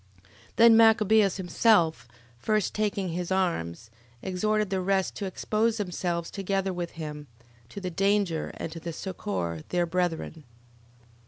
[0.23, 0.27] 11:7.
[0.55, 2.07] Then Machabeus himself
[2.39, 3.91] first taking his arms,
[4.23, 7.27] exhorted the rest to expose themselves together with him,
[7.69, 10.43] to the danger, and to succour their brethren.